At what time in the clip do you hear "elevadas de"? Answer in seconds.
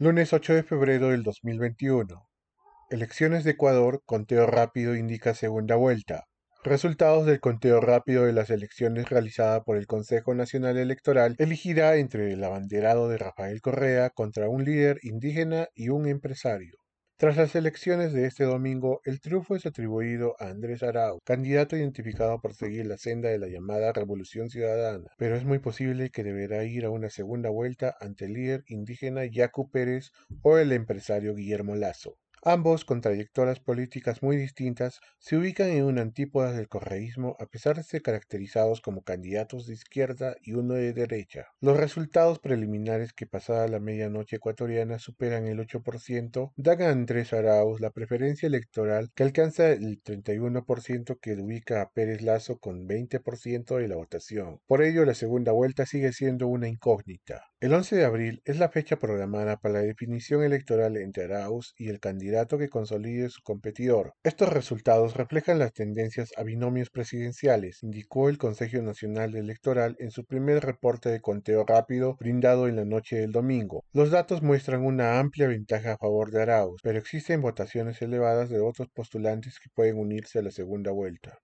78.02-78.60